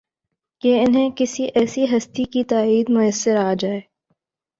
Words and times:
کہ 0.63 0.79
انہیں 0.79 1.09
کسی 1.15 1.45
ایسی 1.55 1.85
ہستی 1.91 2.23
کی 2.23 2.43
تائید 2.43 2.89
میسر 2.89 3.35
آ 3.35 3.53
جائے 3.59 3.79